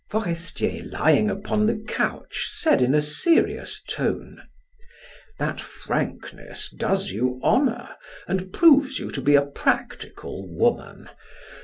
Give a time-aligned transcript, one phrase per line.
[0.09, 4.41] Forestier, lying upon the couch, said in serious tone:
[5.37, 7.87] "That frankness does you honor
[8.27, 11.07] and proves you to be a practical woman.